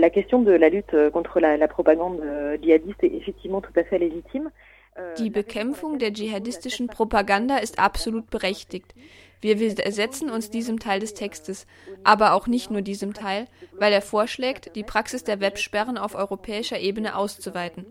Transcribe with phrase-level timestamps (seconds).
[0.00, 2.20] La question de la lutte contre la, la propagande
[2.62, 4.50] djihadiste est effectivement tout à fait légitime.
[5.18, 8.94] Die Bekämpfung der dschihadistischen Propaganda ist absolut berechtigt.
[9.40, 11.66] Wir widersetzen uns diesem Teil des Textes,
[12.04, 16.78] aber auch nicht nur diesem Teil, weil er vorschlägt, die Praxis der Websperren auf europäischer
[16.78, 17.86] Ebene auszuweiten.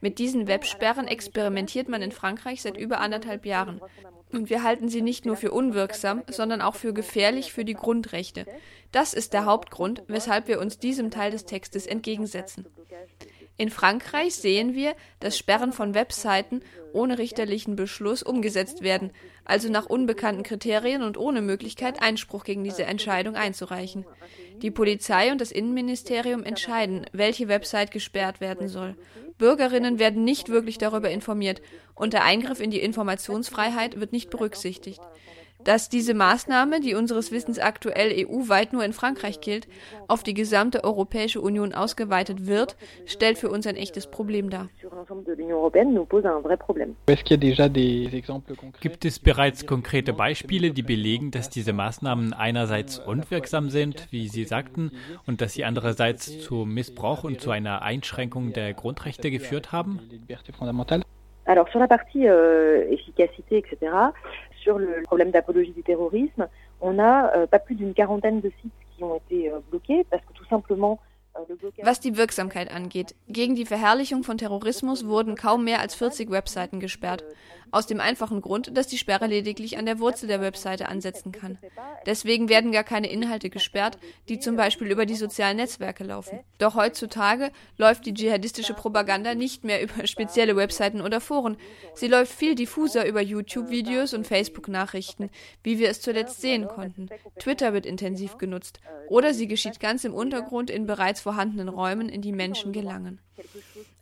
[0.00, 3.80] Mit diesen Websperren experimentiert man in Frankreich seit über anderthalb Jahren.
[4.32, 8.46] Und wir halten sie nicht nur für unwirksam, sondern auch für gefährlich für die Grundrechte.
[8.92, 12.66] Das ist der Hauptgrund, weshalb wir uns diesem Teil des Textes entgegensetzen.
[13.58, 16.60] In Frankreich sehen wir, dass Sperren von Webseiten
[16.92, 19.12] ohne richterlichen Beschluss umgesetzt werden,
[19.44, 24.04] also nach unbekannten Kriterien und ohne Möglichkeit, Einspruch gegen diese Entscheidung einzureichen.
[24.62, 28.96] Die Polizei und das Innenministerium entscheiden, welche Website gesperrt werden soll.
[29.38, 31.60] Bürgerinnen werden nicht wirklich darüber informiert
[31.94, 35.00] und der Eingriff in die Informationsfreiheit wird nicht berücksichtigt.
[35.64, 39.66] Dass diese Maßnahme, die unseres Wissens aktuell EU-weit nur in Frankreich gilt,
[40.06, 44.68] auf die gesamte Europäische Union ausgeweitet wird, stellt für uns ein echtes Problem dar.
[48.80, 54.44] Gibt es bereits konkrete Beispiele, die belegen, dass diese Maßnahmen einerseits unwirksam sind, wie Sie
[54.44, 54.92] sagten,
[55.26, 60.00] und dass sie andererseits zu Missbrauch und zu einer Einschränkung der Grundrechte geführt haben?
[61.46, 64.12] Alors sur la partie euh, efficacité, etc.,
[64.66, 66.48] sur le problème d'apologie du terrorisme,
[66.80, 70.24] on a euh, pas plus d'une quarantaine de sites qui ont été euh, bloqués parce
[70.24, 70.98] que tout simplement
[71.82, 76.80] Was die Wirksamkeit angeht, gegen die Verherrlichung von Terrorismus wurden kaum mehr als 40 Webseiten
[76.80, 77.24] gesperrt.
[77.72, 81.58] Aus dem einfachen Grund, dass die Sperre lediglich an der Wurzel der Webseite ansetzen kann.
[82.06, 86.40] Deswegen werden gar keine Inhalte gesperrt, die zum Beispiel über die sozialen Netzwerke laufen.
[86.58, 91.56] Doch heutzutage läuft die dschihadistische Propaganda nicht mehr über spezielle Webseiten oder Foren.
[91.94, 95.30] Sie läuft viel diffuser über YouTube-Videos und Facebook-Nachrichten,
[95.62, 97.08] wie wir es zuletzt sehen konnten.
[97.38, 98.80] Twitter wird intensiv genutzt.
[99.08, 103.18] Oder sie geschieht ganz im Untergrund in bereits vorhandenen Räumen, in die Menschen gelangen.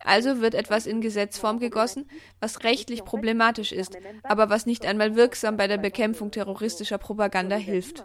[0.01, 2.07] Also wird etwas in Gesetzform gegossen,
[2.39, 8.05] was rechtlich problematisch ist, aber was nicht einmal wirksam bei der Bekämpfung terroristischer Propaganda hilft.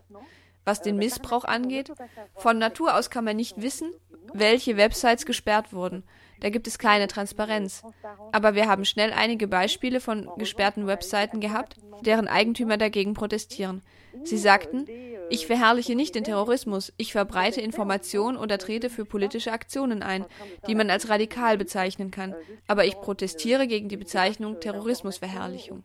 [0.64, 1.92] Was den Missbrauch angeht,
[2.36, 3.92] von Natur aus kann man nicht wissen,
[4.34, 6.04] welche Websites gesperrt wurden.
[6.40, 7.84] Da gibt es keine Transparenz.
[8.32, 13.82] Aber wir haben schnell einige Beispiele von gesperrten Webseiten gehabt, deren Eigentümer dagegen protestieren.
[14.24, 14.86] Sie sagten,
[15.30, 20.26] ich verherrliche nicht den Terrorismus, ich verbreite Informationen oder trete für politische Aktionen ein,
[20.68, 22.36] die man als radikal bezeichnen kann,
[22.68, 25.84] aber ich protestiere gegen die Bezeichnung Terrorismusverherrlichung.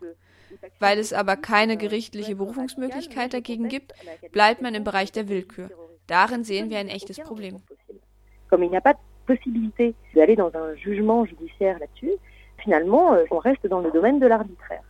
[0.79, 3.93] Weil es aber keine gerichtliche Berufungsmöglichkeit dagegen gibt,
[4.31, 5.69] bleibt man im Bereich der Willkür.
[6.07, 7.61] Darin sehen wir ein echtes Problem.
[14.69, 14.81] euh.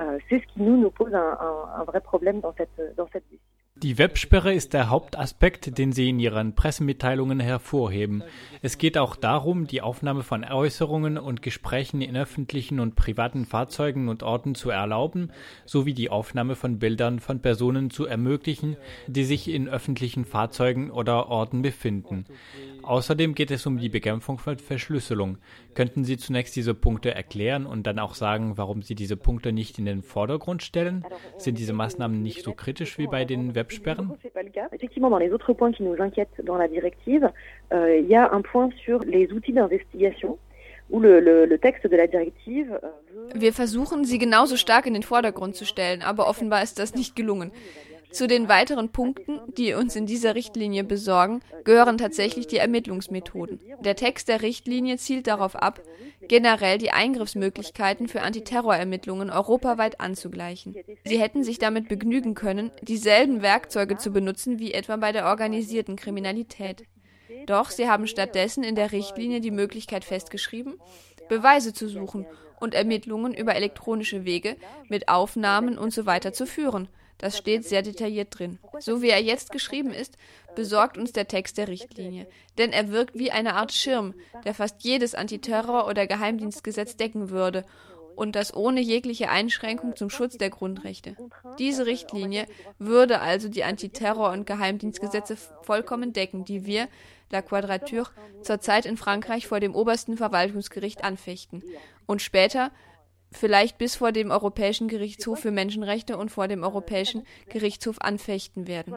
[0.00, 3.08] Euh, c'est ce qui nous, nous pose un, un, un vrai problème dans cette, dans
[3.12, 3.57] cette décision.
[3.82, 8.24] Die Websperre ist der Hauptaspekt, den Sie in Ihren Pressemitteilungen hervorheben.
[8.60, 14.08] Es geht auch darum, die Aufnahme von Äußerungen und Gesprächen in öffentlichen und privaten Fahrzeugen
[14.08, 15.30] und Orten zu erlauben,
[15.64, 21.28] sowie die Aufnahme von Bildern von Personen zu ermöglichen, die sich in öffentlichen Fahrzeugen oder
[21.28, 22.24] Orten befinden.
[22.82, 25.38] Außerdem geht es um die Bekämpfung von Verschlüsselung.
[25.74, 29.78] Könnten Sie zunächst diese Punkte erklären und dann auch sagen, warum Sie diese Punkte nicht
[29.78, 31.04] in den Vordergrund stellen?
[31.36, 34.10] Sind diese Maßnahmen nicht so kritisch wie bei den Websperren?
[34.72, 37.30] Effectivement, dans les autres points qui nous inquiètent dans la directive,
[37.72, 40.38] euh, il y a un point sur les outils d'investigation.
[40.90, 41.46] Euh,
[43.34, 47.14] Wir versuchen, sie genauso stark in den Vordergrund zu stellen, aber offenbar ist das nicht
[47.14, 47.52] gelungen.
[48.10, 53.60] Zu den weiteren Punkten, die uns in dieser Richtlinie besorgen, gehören tatsächlich die Ermittlungsmethoden.
[53.84, 55.82] Der Text der Richtlinie zielt darauf ab,
[56.28, 60.76] generell die Eingriffsmöglichkeiten für Antiterrorermittlungen europaweit anzugleichen.
[61.04, 65.96] Sie hätten sich damit begnügen können, dieselben Werkzeuge zu benutzen wie etwa bei der organisierten
[65.96, 66.84] Kriminalität.
[67.46, 70.74] Doch sie haben stattdessen in der Richtlinie die Möglichkeit festgeschrieben,
[71.28, 72.26] Beweise zu suchen
[72.60, 74.56] und Ermittlungen über elektronische Wege
[74.88, 76.20] mit Aufnahmen usw.
[76.22, 76.88] So zu führen.
[77.18, 78.58] Das steht sehr detailliert drin.
[78.78, 80.16] So wie er jetzt geschrieben ist,
[80.54, 82.26] besorgt uns der Text der Richtlinie.
[82.56, 87.64] Denn er wirkt wie eine Art Schirm, der fast jedes Antiterror- oder Geheimdienstgesetz decken würde
[88.18, 91.16] und das ohne jegliche Einschränkung zum Schutz der Grundrechte.
[91.58, 92.46] Diese Richtlinie
[92.78, 96.88] würde also die Antiterror- und Geheimdienstgesetze vollkommen decken, die wir,
[97.30, 98.10] La Quadrature,
[98.42, 101.62] zurzeit in Frankreich vor dem obersten Verwaltungsgericht anfechten
[102.06, 102.72] und später
[103.30, 108.94] vielleicht bis vor dem Europäischen Gerichtshof für Menschenrechte und vor dem Europäischen Gerichtshof anfechten werden.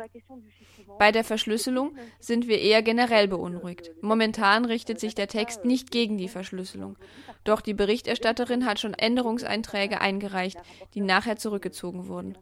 [1.00, 3.92] Bei der Verschlüsselung sind wir eher generell beunruhigt.
[4.02, 6.98] Momentan richtet sich der Text nicht gegen die Verschlüsselung.
[7.44, 10.58] Doch die Berichterstatterin hat schon Änderungseinträge eingereicht,
[10.94, 12.38] die nachher zurückgezogen wurden.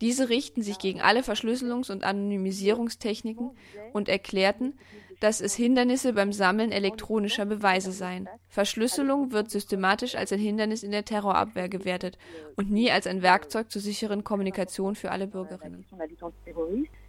[0.00, 3.56] Diese richten sich gegen alle Verschlüsselungs- und Anonymisierungstechniken
[3.92, 4.78] und erklärten,
[5.24, 8.28] dass es Hindernisse beim Sammeln elektronischer Beweise seien.
[8.48, 12.18] Verschlüsselung wird systematisch als ein Hindernis in der Terrorabwehr gewertet
[12.56, 15.86] und nie als ein Werkzeug zur sicheren Kommunikation für alle Bürgerinnen.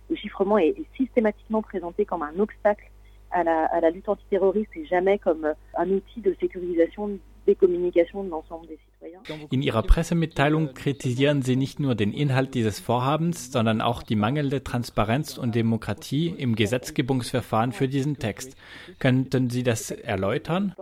[0.08, 2.86] Le chiffrement est, systématiquement présenté comme un obstacle
[3.32, 8.24] à la, à la lutte antiterroriste et jamais comme un outil de sécurisation des communications
[8.24, 9.22] de l'ensemble des citoyens.
[9.52, 14.64] In Ihrer Pressemitteilung kritisieren Sie nicht nur den Inhalt dieses Vorhabens, sondern auch die mangelnde
[14.64, 18.56] Transparenz und Demokratie im Gesetzgebungsverfahren für diesen Text.
[19.00, 20.76] Könnten Sie das erläutern?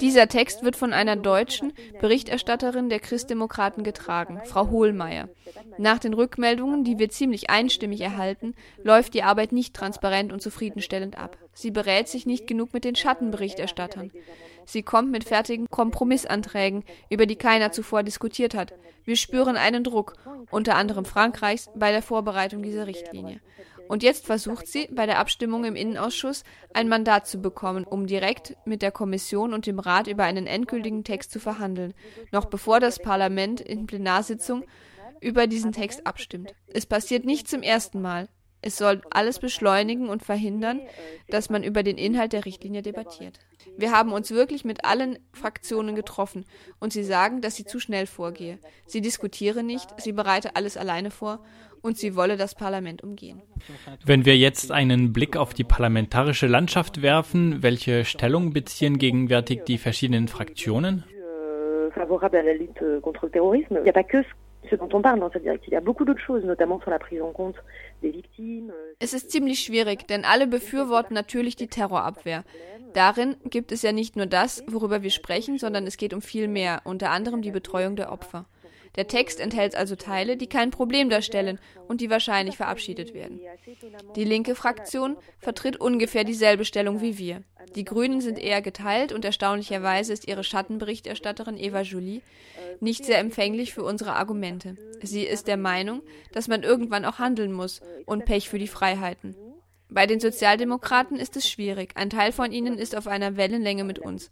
[0.00, 5.28] Dieser Text wird von einer deutschen Berichterstatterin der Christdemokraten getragen, Frau Hohlmeier.
[5.76, 11.18] Nach den Rückmeldungen, die wir ziemlich einstimmig erhalten, läuft die Arbeit nicht transparent und zufriedenstellend
[11.18, 11.36] ab.
[11.52, 14.12] Sie berät sich nicht genug mit den Schattenberichterstattern.
[14.64, 18.74] Sie kommt mit fertigen Kompromissanträgen, über die keiner zuvor diskutiert hat.
[19.04, 20.14] Wir spüren einen Druck,
[20.50, 23.40] unter anderem Frankreichs, bei der Vorbereitung dieser Richtlinie.
[23.88, 26.44] Und jetzt versucht sie, bei der Abstimmung im Innenausschuss
[26.74, 31.04] ein Mandat zu bekommen, um direkt mit der Kommission und dem Rat über einen endgültigen
[31.04, 31.94] Text zu verhandeln,
[32.30, 34.64] noch bevor das Parlament in Plenarsitzung
[35.20, 36.54] über diesen Text abstimmt.
[36.68, 38.28] Es passiert nicht zum ersten Mal.
[38.60, 40.80] Es soll alles beschleunigen und verhindern,
[41.28, 43.38] dass man über den Inhalt der Richtlinie debattiert.
[43.76, 46.44] Wir haben uns wirklich mit allen Fraktionen getroffen
[46.80, 48.58] und sie sagen, dass sie zu schnell vorgehe.
[48.86, 51.44] Sie diskutiere nicht, sie bereite alles alleine vor
[51.82, 53.42] und sie wolle das Parlament umgehen.
[54.04, 59.78] Wenn wir jetzt einen Blick auf die parlamentarische Landschaft werfen, welche Stellung beziehen gegenwärtig die
[59.78, 61.04] verschiedenen Fraktionen?
[61.94, 63.78] Favorable à la lutte contre le terrorisme.
[63.78, 64.22] Il n'y a pas que
[68.98, 72.44] Es ist ziemlich schwierig, denn alle befürworten natürlich die Terrorabwehr.
[72.92, 76.48] Darin gibt es ja nicht nur das, worüber wir sprechen, sondern es geht um viel
[76.48, 78.46] mehr, unter anderem die Betreuung der Opfer.
[78.96, 83.40] Der Text enthält also Teile, die kein Problem darstellen und die wahrscheinlich verabschiedet werden.
[84.16, 87.42] Die linke Fraktion vertritt ungefähr dieselbe Stellung wie wir.
[87.74, 92.22] Die Grünen sind eher geteilt und erstaunlicherweise ist ihre Schattenberichterstatterin Eva Jolie
[92.80, 94.76] nicht sehr empfänglich für unsere Argumente.
[95.02, 96.02] Sie ist der Meinung,
[96.32, 99.36] dass man irgendwann auch handeln muss und Pech für die Freiheiten.
[99.90, 101.92] Bei den Sozialdemokraten ist es schwierig.
[101.94, 104.30] Ein Teil von ihnen ist auf einer Wellenlänge mit uns.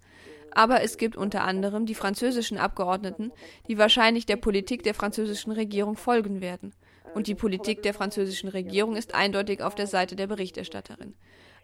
[0.56, 3.30] Aber es gibt unter anderem die französischen Abgeordneten,
[3.68, 6.72] die wahrscheinlich der Politik der französischen Regierung folgen werden.
[7.14, 11.14] Und die Politik der französischen Regierung ist eindeutig auf der Seite der Berichterstatterin.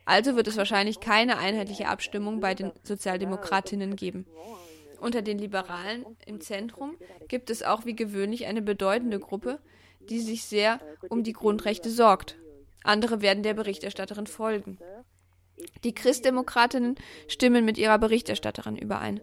[0.05, 4.27] Also wird es wahrscheinlich keine einheitliche Abstimmung bei den Sozialdemokratinnen geben.
[5.01, 6.99] Unter den Liberalen im Zentrum
[7.29, 9.59] gibt es auch wie gewöhnlich eine bedeutende Gruppe,
[10.11, 12.37] die sich sehr um die Grundrechte sorgt.
[12.85, 14.77] Andere werden der Berichterstatterin folgen.
[15.85, 16.97] Die Christdemokratinnen
[17.29, 19.21] stimmen mit ihrer Berichterstatterin überein.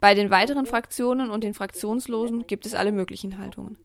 [0.00, 3.78] Bei den weiteren Fraktionen und den Fraktionslosen gibt es alle möglichen Haltungen.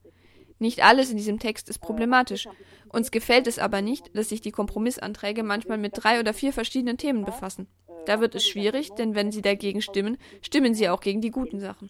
[0.60, 2.48] Nicht alles in diesem Text ist problematisch.
[2.90, 6.98] Uns gefällt es aber nicht, dass sich die Kompromissanträge manchmal mit drei oder vier verschiedenen
[6.98, 7.68] Themen befassen.
[8.06, 11.60] Da wird es schwierig, denn wenn Sie dagegen stimmen, stimmen Sie auch gegen die guten
[11.60, 11.90] Sachen.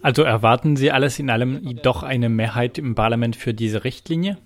[0.00, 4.38] Also erwarten Sie alles in allem doch eine Mehrheit im Parlament für diese Richtlinie?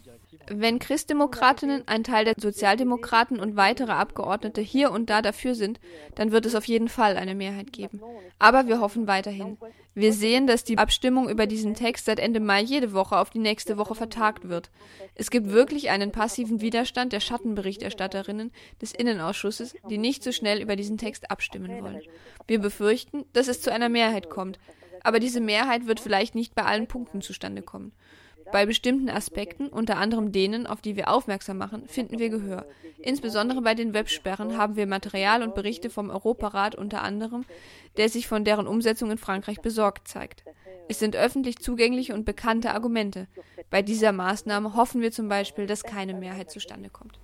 [0.49, 5.81] Wenn Christdemokratinnen, ein Teil der Sozialdemokraten und weitere Abgeordnete hier und da dafür sind,
[6.15, 8.01] dann wird es auf jeden Fall eine Mehrheit geben.
[8.39, 9.57] Aber wir hoffen weiterhin.
[9.95, 13.39] Wir sehen, dass die Abstimmung über diesen Text seit Ende Mai jede Woche auf die
[13.39, 14.71] nächste Woche vertagt wird.
[15.15, 18.51] Es gibt wirklich einen passiven Widerstand der Schattenberichterstatterinnen
[18.83, 22.03] des Innenausschusses, die nicht so schnell über diesen Text abstimmen wollen.
[22.49, 24.59] Wir befürchten, dass es zu einer Mehrheit kommt.
[25.05, 27.93] Aber diese Mehrheit wird vielleicht nicht bei allen Punkten zustande kommen.
[28.53, 32.67] Bei bestimmten Aspekten, unter anderem denen, auf die wir aufmerksam machen, finden wir Gehör.
[32.99, 37.45] Insbesondere bei den Websperren haben wir Material und Berichte vom Europarat unter anderem,
[37.97, 40.45] der sich von deren Umsetzung in Frankreich besorgt zeigt.
[40.89, 43.27] Es sind öffentlich zugängliche und bekannte Argumente.
[43.71, 47.13] Bei dieser Maßnahme hoffen wir zum Beispiel, dass keine Mehrheit zustande kommt.